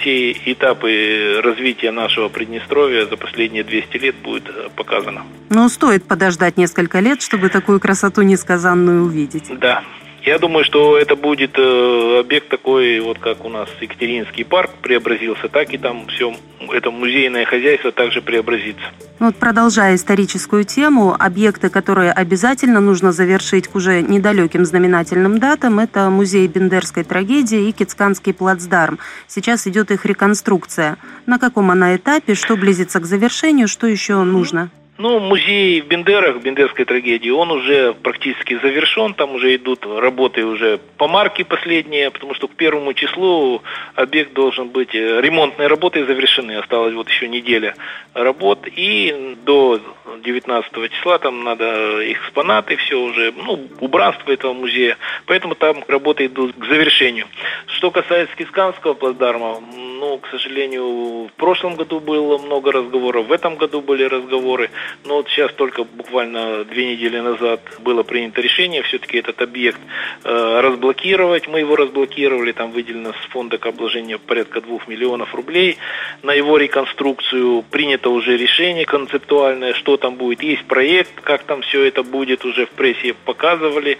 все 0.00 0.32
этапы 0.32 1.40
развития 1.42 1.92
нашего 1.92 2.28
Приднестровья 2.28 3.06
за 3.06 3.16
последние 3.16 3.64
200 3.64 3.96
лет 3.96 4.16
будет 4.16 4.48
э, 4.48 4.68
показано. 4.74 5.24
Ну, 5.48 5.68
стоит 5.68 6.04
подождать 6.04 6.56
несколько 6.58 6.98
лет, 6.98 7.22
чтобы 7.22 7.48
такую 7.48 7.80
красоту 7.80 8.22
несказанную 8.22 9.04
увидеть. 9.04 9.58
Да. 9.58 9.82
Я 10.26 10.40
думаю, 10.40 10.64
что 10.64 10.98
это 10.98 11.14
будет 11.14 11.56
э, 11.56 12.18
объект 12.18 12.48
такой, 12.48 12.98
вот 12.98 13.20
как 13.20 13.44
у 13.44 13.48
нас 13.48 13.68
Екатеринский 13.80 14.44
парк 14.44 14.72
преобразился, 14.82 15.46
так 15.46 15.72
и 15.72 15.78
там 15.78 16.08
все 16.08 16.34
это 16.72 16.90
музейное 16.90 17.44
хозяйство 17.44 17.92
также 17.92 18.20
преобразится. 18.20 18.82
Вот 19.20 19.36
продолжая 19.36 19.94
историческую 19.94 20.64
тему, 20.64 21.14
объекты, 21.16 21.70
которые 21.70 22.10
обязательно 22.10 22.80
нужно 22.80 23.12
завершить 23.12 23.68
к 23.68 23.76
уже 23.76 24.02
недалеким 24.02 24.64
знаменательным 24.64 25.38
датам, 25.38 25.78
это 25.78 26.10
музей 26.10 26.48
Бендерской 26.48 27.04
трагедии 27.04 27.68
и 27.68 27.72
Кицканский 27.72 28.34
плацдарм. 28.34 28.98
Сейчас 29.28 29.68
идет 29.68 29.92
их 29.92 30.04
реконструкция. 30.06 30.96
На 31.26 31.38
каком 31.38 31.70
она 31.70 31.94
этапе, 31.94 32.34
что 32.34 32.56
близится 32.56 32.98
к 32.98 33.06
завершению, 33.06 33.68
что 33.68 33.86
еще 33.86 34.24
нужно? 34.24 34.70
Ну, 34.98 35.20
музей 35.20 35.82
в 35.82 35.88
Бендерах, 35.88 36.38
Бендерской 36.38 36.86
трагедии, 36.86 37.28
он 37.28 37.50
уже 37.50 37.92
практически 37.92 38.58
завершен, 38.58 39.12
там 39.12 39.34
уже 39.34 39.54
идут 39.54 39.84
работы 39.84 40.46
уже 40.46 40.78
по 40.96 41.06
марке 41.06 41.44
последние, 41.44 42.10
потому 42.10 42.32
что 42.32 42.48
к 42.48 42.54
первому 42.54 42.94
числу 42.94 43.62
объект 43.94 44.32
должен 44.32 44.68
быть, 44.68 44.94
э, 44.94 45.20
ремонтные 45.20 45.68
работы 45.68 46.06
завершены, 46.06 46.56
осталась 46.56 46.94
вот 46.94 47.10
еще 47.10 47.28
неделя 47.28 47.74
работ, 48.14 48.66
и 48.74 49.36
до 49.44 49.80
19 50.24 50.88
числа 50.88 51.18
там 51.18 51.44
надо 51.44 52.10
экспонаты, 52.10 52.76
все 52.76 52.98
уже, 52.98 53.34
ну, 53.36 53.68
убранство 53.80 54.32
этого 54.32 54.54
музея, 54.54 54.96
поэтому 55.26 55.56
там 55.56 55.84
работы 55.88 56.24
идут 56.24 56.56
к 56.56 56.64
завершению. 56.64 57.26
Что 57.66 57.90
касается 57.90 58.34
Кисканского 58.34 58.94
плацдарма, 58.94 59.60
ну, 59.98 60.18
к 60.18 60.28
сожалению, 60.28 61.26
в 61.26 61.32
прошлом 61.36 61.74
году 61.76 62.00
было 62.00 62.38
много 62.38 62.72
разговоров, 62.72 63.26
в 63.26 63.32
этом 63.32 63.56
году 63.56 63.80
были 63.80 64.04
разговоры, 64.04 64.70
но 65.04 65.16
вот 65.16 65.28
сейчас 65.28 65.52
только 65.54 65.84
буквально 65.84 66.64
две 66.64 66.92
недели 66.92 67.18
назад 67.18 67.60
было 67.80 68.02
принято 68.02 68.40
решение 68.40 68.82
все-таки 68.82 69.18
этот 69.18 69.40
объект 69.42 69.80
э, 70.24 70.60
разблокировать. 70.60 71.48
Мы 71.48 71.60
его 71.60 71.76
разблокировали, 71.76 72.52
там 72.52 72.72
выделено 72.72 73.12
с 73.12 73.30
фонда 73.30 73.58
к 73.58 73.66
обложению 73.66 74.18
порядка 74.18 74.60
двух 74.60 74.88
миллионов 74.88 75.34
рублей. 75.34 75.78
На 76.22 76.32
его 76.32 76.58
реконструкцию 76.58 77.62
принято 77.62 78.10
уже 78.10 78.36
решение 78.36 78.84
концептуальное, 78.84 79.74
что 79.74 79.96
там 79.96 80.16
будет. 80.16 80.42
Есть 80.42 80.64
проект, 80.64 81.20
как 81.22 81.44
там 81.44 81.62
все 81.62 81.84
это 81.84 82.02
будет, 82.02 82.44
уже 82.44 82.66
в 82.66 82.70
прессе 82.70 83.14
показывали. 83.14 83.98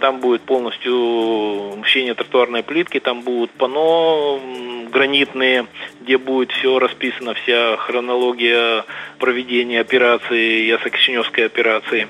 Там 0.00 0.20
будет 0.20 0.42
полностью 0.42 1.76
мщение 1.78 2.14
тротуарной 2.14 2.62
плитки, 2.62 3.00
там 3.00 3.22
будут 3.22 3.50
пано 3.52 4.40
гранитные, 4.96 5.66
где 6.00 6.16
будет 6.16 6.52
все 6.52 6.78
расписано, 6.78 7.34
вся 7.34 7.76
хронология 7.76 8.84
проведения 9.18 9.80
операции, 9.80 10.64
Ясокишиневской 10.64 11.44
операции. 11.44 12.08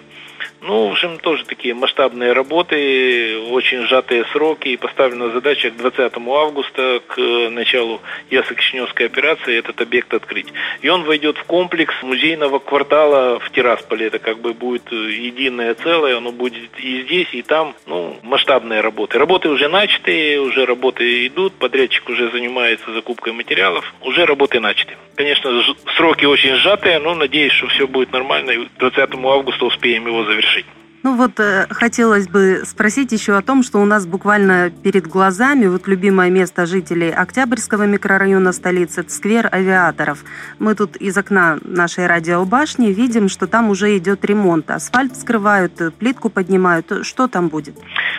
Ну, 0.66 0.88
в 0.88 0.92
общем, 0.92 1.18
тоже 1.18 1.44
такие 1.44 1.74
масштабные 1.74 2.32
работы, 2.32 3.38
очень 3.52 3.86
сжатые 3.86 4.24
сроки, 4.32 4.70
и 4.70 4.76
поставлена 4.76 5.30
задача 5.30 5.70
к 5.70 5.76
20 5.76 6.12
августа, 6.16 7.00
к 7.06 7.20
началу 7.50 8.00
Ясокишиневской 8.30 9.06
операции, 9.06 9.56
этот 9.56 9.80
объект 9.80 10.12
открыть. 10.12 10.52
И 10.80 10.88
он 10.88 11.04
войдет 11.04 11.38
в 11.38 11.44
комплекс 11.44 11.94
музейного 12.02 12.58
квартала 12.58 13.38
в 13.38 13.48
Тирасполе. 13.50 14.06
Это 14.06 14.18
как 14.18 14.40
бы 14.40 14.54
будет 14.54 14.90
единое 14.90 15.74
целое, 15.74 16.16
оно 16.16 16.32
будет 16.32 16.76
и 16.80 17.02
здесь, 17.02 17.28
и 17.30 17.42
там, 17.42 17.76
ну, 17.86 18.18
масштабные 18.24 18.80
работы. 18.80 19.20
Работы 19.20 19.48
уже 19.48 19.68
начаты, 19.68 20.40
уже 20.40 20.66
работы 20.66 21.28
идут, 21.28 21.52
подрядчик 21.54 22.08
уже 22.08 22.28
занимается 22.30 22.92
закупкой 22.92 23.34
материалов, 23.34 23.94
уже 24.00 24.26
работы 24.26 24.58
начаты. 24.58 24.96
Конечно, 25.14 25.62
сроки 25.96 26.24
очень 26.24 26.56
сжатые, 26.56 26.98
но 26.98 27.14
надеюсь, 27.14 27.52
что 27.52 27.68
все 27.68 27.86
будет 27.86 28.10
нормально, 28.12 28.50
и 28.50 28.64
к 28.64 28.78
20 28.78 29.14
августа 29.14 29.64
успеем 29.64 30.08
его 30.08 30.24
завершить 30.24 30.55
завершить. 30.56 30.85
Ну 31.06 31.14
вот 31.14 31.38
э, 31.38 31.68
хотелось 31.70 32.26
бы 32.26 32.62
спросить 32.66 33.12
еще 33.12 33.36
о 33.36 33.40
том, 33.40 33.62
что 33.62 33.78
у 33.78 33.84
нас 33.84 34.08
буквально 34.08 34.70
перед 34.70 35.06
глазами 35.06 35.66
вот 35.66 35.86
любимое 35.86 36.30
место 36.30 36.66
жителей 36.66 37.12
Октябрьского 37.12 37.84
микрорайона 37.84 38.50
столицы– 38.50 39.04
сквер 39.08 39.48
авиаторов. 39.52 40.24
Мы 40.58 40.74
тут 40.74 40.96
из 40.96 41.16
окна 41.16 41.58
нашей 41.62 42.08
радиобашни 42.08 42.88
видим, 42.88 43.28
что 43.28 43.46
там 43.46 43.70
уже 43.70 43.96
идет 43.96 44.24
ремонт. 44.24 44.68
Асфальт 44.68 45.12
вскрывают, 45.12 45.74
плитку 45.96 46.28
поднимают. 46.28 46.92
Что 47.06 47.28
там 47.28 47.50
будет? 47.50 47.76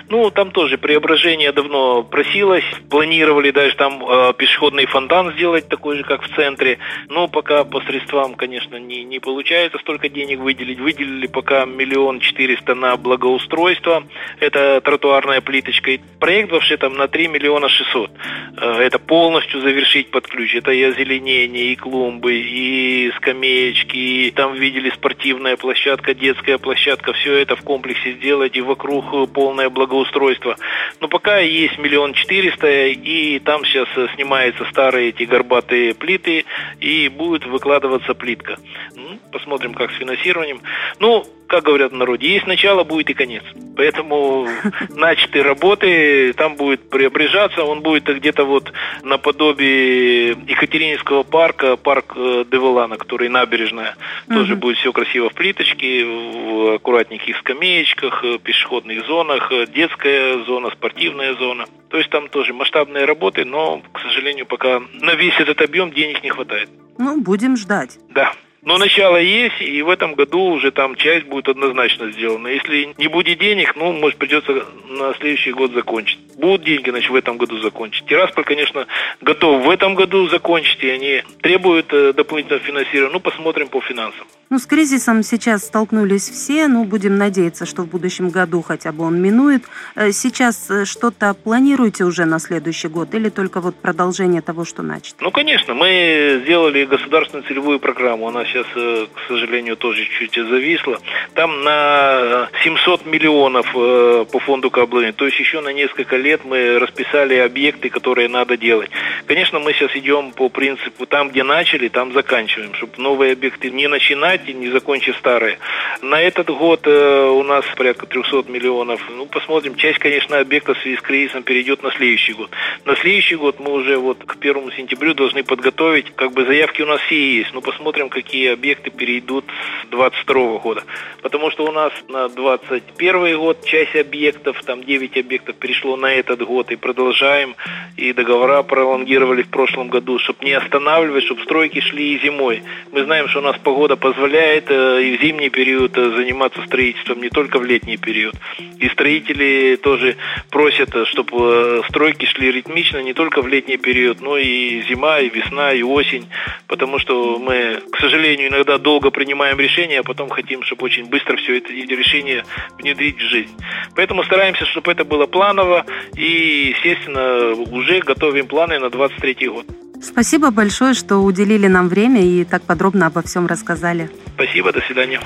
Ну, 0.08 0.32
там 0.32 0.52
тоже 0.52 0.78
преображение 0.78 1.52
давно 1.52 2.04
просилось. 2.04 2.64
Планировали 2.90 3.52
даже 3.52 3.76
там 3.76 4.02
э, 4.02 4.34
пешеходный 4.38 4.86
фонтан 4.86 5.34
сделать 5.34 5.68
такой 5.68 5.98
же, 5.98 6.04
как 6.04 6.22
в 6.22 6.34
центре. 6.34 6.80
Но 7.10 7.28
пока 7.28 7.66
по 7.66 7.82
средствам, 7.82 8.36
конечно, 8.36 8.78
не, 8.78 9.04
не 9.04 9.20
получается 9.20 9.78
столько 9.80 10.08
денег 10.08 10.40
выделить. 10.40 10.80
Выделили 10.80 11.28
пока 11.28 11.66
миллион 11.66 12.22
четыреста 12.22 12.77
на 12.80 12.98
благоустройство. 12.98 14.04
Это 14.40 14.82
тротуарная 14.82 15.42
плиточка. 15.42 15.92
И 15.92 16.00
проект 16.20 16.52
вообще 16.52 16.78
там 16.78 16.96
на 16.96 17.08
3 17.08 17.28
миллиона 17.28 17.70
600. 17.70 18.12
Э, 18.58 18.80
это 18.80 19.00
полностью 19.00 19.62
завершить 19.62 20.12
под 20.12 20.28
ключ. 20.28 20.56
Это 20.56 20.72
и 20.72 20.84
озеленение, 20.84 21.74
и 21.74 21.76
клумбы, 21.76 22.36
и 22.36 23.12
скамеечки. 23.18 23.98
И 23.98 24.32
там 24.32 24.54
видели 24.54 24.90
спортивная 24.92 25.58
площадка, 25.58 26.14
детская 26.14 26.58
площадка. 26.58 27.14
Все 27.14 27.36
это 27.38 27.56
в 27.56 27.62
комплексе 27.62 28.14
сделать. 28.14 28.56
И 28.56 28.62
вокруг 28.62 29.32
полное 29.34 29.70
благоустройство. 29.70 30.56
Но 31.00 31.08
пока 31.08 31.40
есть 31.40 31.78
миллион 31.78 32.14
четыреста, 32.14 32.68
и 32.88 33.40
там 33.40 33.66
сейчас 33.66 33.88
снимаются 34.16 34.66
старые 34.72 35.10
эти 35.10 35.24
горбатые 35.24 35.94
плиты, 35.94 36.46
и 36.80 37.10
будет 37.10 37.46
выкладываться 37.46 38.14
плитка. 38.14 38.58
Ну, 38.96 39.20
посмотрим, 39.32 39.74
как 39.74 39.92
с 39.92 39.96
финансированием. 39.96 40.62
Ну, 41.00 41.26
как 41.48 41.64
говорят 41.64 41.92
в 41.92 41.96
народе, 41.96 42.34
есть 42.34 42.48
начало, 42.48 42.84
будет 42.84 43.10
и 43.10 43.14
конец. 43.14 43.44
Поэтому 43.76 44.48
начатые 44.90 45.44
работы, 45.44 46.34
там 46.34 46.56
будет 46.56 46.90
преображаться, 46.90 47.64
он 47.64 47.82
будет 47.82 48.06
где-то 48.06 48.44
вот 48.44 48.72
наподобие 49.04 50.30
Екатерининского 50.30 51.24
парка, 51.24 51.78
парк 51.78 52.14
э, 52.16 52.46
Девелана, 52.52 52.98
который 52.98 53.30
набережная. 53.30 53.96
Тоже 54.28 54.56
будет 54.56 54.78
все 54.78 54.92
красиво 54.92 55.30
в 55.30 55.34
плиточке, 55.34 56.06
в 56.06 56.76
аккуратненьких 56.76 57.38
скамеечках, 57.38 58.24
э, 58.24 58.40
пешеходных 58.40 59.06
зонах, 59.06 59.52
э, 59.52 59.66
детская 59.68 60.44
зона, 60.44 60.70
спортивная 60.72 61.36
зона. 61.36 61.66
То 61.90 61.98
есть 61.98 62.10
там 62.10 62.28
тоже 62.28 62.54
масштабные 62.54 63.06
работы, 63.06 63.46
но, 63.46 63.82
к 63.94 64.00
сожалению, 64.02 64.46
пока 64.46 64.82
на 65.02 65.16
весь 65.16 65.40
этот 65.40 65.62
объем 65.62 65.92
денег 65.92 66.24
не 66.24 66.30
хватает. 66.30 66.70
Ну, 66.98 67.22
будем 67.22 67.56
ждать. 67.56 67.98
Да. 68.10 68.34
Но 68.68 68.78
начало 68.78 69.16
есть, 69.16 69.62
и 69.62 69.82
в 69.82 69.90
этом 69.90 70.14
году 70.14 70.42
уже 70.42 70.72
там 70.72 70.98
часть 70.98 71.26
будет 71.26 71.48
однозначно 71.48 72.12
сделана. 72.12 72.50
Если 72.50 72.94
не 72.98 73.08
будет 73.08 73.40
денег, 73.40 73.74
ну, 73.78 73.94
может, 73.94 74.20
придется 74.20 74.66
на 74.90 75.14
следующий 75.14 75.54
год 75.54 75.72
закончить. 75.72 76.20
Будут 76.36 76.66
деньги, 76.66 76.90
значит, 76.90 77.10
в 77.10 77.16
этом 77.16 77.38
году 77.38 77.60
закончить. 77.60 78.06
Тирасполь, 78.08 78.44
конечно, 78.44 78.86
готов 79.22 79.66
в 79.66 79.70
этом 79.70 79.96
году 79.96 80.28
закончить, 80.28 80.84
и 80.84 80.90
они 80.90 81.24
требуют 81.42 81.94
э, 81.94 82.12
дополнительного 82.12 82.62
финансирования. 82.62 83.14
Ну, 83.14 83.22
посмотрим 83.22 83.70
по 83.70 83.80
финансам. 83.80 84.28
Ну, 84.50 84.60
с 84.60 84.66
кризисом 84.66 85.24
сейчас 85.24 85.66
столкнулись 85.66 86.30
все, 86.30 86.70
ну, 86.70 86.86
будем 86.86 87.18
надеяться, 87.18 87.66
что 87.66 87.82
в 87.82 87.90
будущем 87.90 88.30
году 88.30 88.62
хотя 88.62 88.94
бы 88.94 89.04
он 89.04 89.22
минует. 89.22 89.64
Э, 89.96 90.12
сейчас 90.12 90.70
э, 90.70 90.86
что-то 90.86 91.34
планируете 91.34 92.06
уже 92.06 92.24
на 92.24 92.40
следующий 92.40 92.88
год 92.88 93.14
или 93.14 93.28
только 93.28 93.60
вот 93.60 93.76
продолжение 93.76 94.42
того, 94.42 94.64
что 94.64 94.84
начато? 94.84 95.22
Ну, 95.22 95.32
конечно, 95.32 95.74
мы 95.74 96.42
сделали 96.44 96.86
государственную 96.86 97.46
целевую 97.46 97.80
программу, 97.80 98.30
она 98.30 98.46
сейчас, 98.46 98.57
э, 98.76 99.08
к 99.14 99.28
сожалению, 99.28 99.76
тоже 99.76 100.06
чуть 100.06 100.36
зависла. 100.36 101.00
Там 101.34 101.64
на 101.64 102.50
700 102.64 103.06
миллионов 103.06 103.72
по 103.74 104.40
фонду 104.40 104.70
Каблыни, 104.72 105.12
то 105.12 105.26
есть 105.26 105.40
еще 105.40 105.62
на 105.62 105.70
несколько 105.70 106.16
лет 106.16 106.42
мы 106.46 106.80
расписали 106.80 107.36
объекты, 107.36 107.90
которые 107.90 108.30
надо 108.30 108.58
делать. 108.58 108.90
Конечно, 109.26 109.60
мы 109.60 109.74
сейчас 109.74 109.96
идем 109.96 110.32
по 110.32 110.50
принципу, 110.50 111.06
там, 111.06 111.30
где 111.30 111.44
начали, 111.44 111.88
там 111.88 112.14
заканчиваем, 112.14 112.74
чтобы 112.76 112.94
новые 112.98 113.34
объекты 113.34 113.70
не 113.70 113.88
начинать, 113.88 114.48
начать, 114.48 114.56
не 114.56 114.70
закончив 114.70 115.16
старые. 115.18 115.58
На 116.02 116.22
этот 116.22 116.50
год 116.50 116.82
э, 116.86 117.30
у 117.30 117.44
нас 117.44 117.66
порядка 117.76 118.06
300 118.06 118.50
миллионов. 118.50 119.02
Ну, 119.10 119.26
посмотрим. 119.26 119.76
Часть, 119.76 120.00
конечно, 120.00 120.40
объектов 120.40 120.78
в 120.78 120.82
связи 120.82 120.98
с 120.98 121.02
кризисом 121.02 121.44
перейдет 121.44 121.84
на 121.84 121.92
следующий 121.92 122.34
год. 122.34 122.50
На 122.86 122.96
следующий 122.96 123.36
год 123.36 123.60
мы 123.60 123.72
уже 123.72 123.98
вот 123.98 124.24
к 124.24 124.38
первому 124.38 124.72
сентябрю 124.72 125.14
должны 125.14 125.44
подготовить. 125.44 126.14
Как 126.16 126.32
бы 126.32 126.46
заявки 126.46 126.82
у 126.82 126.86
нас 126.86 127.02
все 127.02 127.38
есть. 127.38 127.54
Но 127.54 127.62
посмотрим, 127.62 128.10
какие 128.10 128.37
объекты 128.46 128.90
перейдут 128.90 129.46
с 129.84 129.88
22 129.88 130.60
года. 130.60 130.84
Потому 131.22 131.52
что 131.52 131.66
у 131.66 131.72
нас 131.72 131.92
на 132.10 132.30
21 132.30 133.38
год 133.38 133.66
часть 133.66 133.96
объектов, 133.96 134.62
там 134.64 134.84
9 134.84 135.18
объектов 135.18 135.56
перешло 135.56 135.98
на 135.98 136.14
этот 136.14 136.42
год. 136.42 136.72
И 136.72 136.76
продолжаем. 136.76 137.56
И 137.96 138.14
договора 138.14 138.64
пролонгировали 138.64 139.44
в 139.44 139.50
прошлом 139.50 139.90
году, 139.90 140.20
чтобы 140.20 140.46
не 140.46 140.54
останавливать, 140.54 141.24
чтобы 141.24 141.44
стройки 141.44 141.80
шли 141.80 142.16
и 142.16 142.20
зимой. 142.20 142.64
Мы 142.92 143.04
знаем, 143.04 143.28
что 143.28 143.40
у 143.40 143.44
нас 143.44 143.58
погода 143.58 143.96
позволяет 143.96 144.28
позволяет 144.28 144.66
э, 144.70 145.04
и 145.04 145.18
в 145.18 145.22
зимний 145.22 145.50
период 145.50 145.98
э, 145.98 146.12
заниматься 146.16 146.62
строительством, 146.66 147.22
не 147.22 147.30
только 147.30 147.60
в 147.60 147.66
летний 147.66 147.98
период. 147.98 148.36
И 148.80 148.90
строители 148.90 149.78
тоже 149.82 150.18
просят, 150.50 150.96
э, 150.96 151.06
чтобы 151.06 151.84
стройки 151.90 152.26
шли 152.26 152.52
ритмично 152.52 153.02
не 153.02 153.14
только 153.14 153.42
в 153.42 153.48
летний 153.48 153.78
период, 153.78 154.22
но 154.22 154.38
и 154.38 154.82
зима, 154.90 155.20
и 155.20 155.30
весна, 155.30 155.74
и 155.74 155.82
осень, 155.82 156.28
потому 156.68 157.00
что 157.00 157.40
мы, 157.40 157.82
к 157.92 158.00
сожалению, 158.00 158.27
сожалению, 158.28 158.50
иногда 158.50 158.78
долго 158.78 159.10
принимаем 159.10 159.60
решения, 159.60 160.00
а 160.00 160.04
потом 160.04 160.30
хотим, 160.30 160.62
чтобы 160.64 160.84
очень 160.84 161.06
быстро 161.06 161.38
все 161.38 161.58
это 161.58 161.72
решение 161.72 162.44
внедрить 162.78 163.18
в 163.18 163.30
жизнь. 163.30 163.56
Поэтому 163.96 164.24
стараемся, 164.24 164.66
чтобы 164.66 164.92
это 164.92 165.06
было 165.06 165.28
планово 165.28 165.86
и, 166.16 166.74
естественно, 166.76 167.54
уже 167.72 168.00
готовим 168.00 168.48
планы 168.48 168.80
на 168.80 168.90
23 168.90 169.48
год. 169.48 169.66
Спасибо 170.02 170.52
большое, 170.52 170.94
что 170.94 171.18
уделили 171.18 171.68
нам 171.68 171.88
время 171.88 172.22
и 172.22 172.44
так 172.44 172.64
подробно 172.64 173.08
обо 173.08 173.22
всем 173.22 173.48
рассказали. 173.48 174.10
Спасибо, 174.36 174.74
до 174.74 174.82
свидания. 174.82 175.22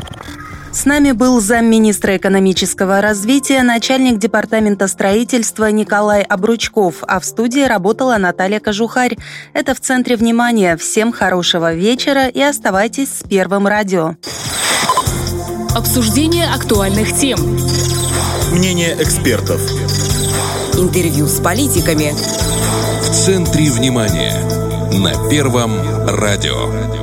С 0.72 0.86
нами 0.86 1.12
был 1.12 1.42
замминистра 1.42 2.16
экономического 2.16 3.02
развития, 3.02 3.62
начальник 3.62 4.18
департамента 4.20 4.88
строительства 4.88 5.70
Николай 5.70 6.22
Обручков, 6.22 7.04
а 7.08 7.20
в 7.20 7.26
студии 7.26 7.66
работала 7.66 8.16
Наталья 8.18 8.62
Кожухарь. 8.62 9.18
Это 9.54 9.76
в 9.76 9.82
центре 9.82 10.16
внимания. 10.16 10.78
Всем 10.78 11.12
хорошего 11.12 11.74
вечера 11.74 12.28
и 12.28 12.42
оставайтесь 12.42 13.10
с 13.10 13.24
Первым 13.28 13.68
радио. 13.68 14.16
Обсуждение 15.76 16.48
актуальных 16.48 17.18
тем. 17.18 17.38
Мнение 18.52 18.96
экспертов. 19.00 19.62
Интервью 20.76 21.28
с 21.28 21.42
политиками. 21.42 22.14
В 23.02 23.12
центре 23.12 23.70
внимания. 23.72 24.34
На 24.94 25.30
Первом 25.30 25.72
радио. 26.08 27.01